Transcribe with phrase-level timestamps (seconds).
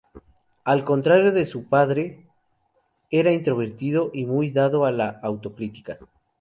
[0.63, 2.25] Al contrario de su padre,
[3.11, 5.99] era introvertido y muy dado a la autocrítica.